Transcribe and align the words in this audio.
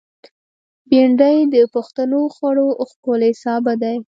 بېنډۍ 0.89 1.37
د 1.53 1.55
پښتنو 1.73 2.21
خوړو 2.35 2.67
ښکلی 2.89 3.31
سابه 3.43 3.73
دی 3.81 3.95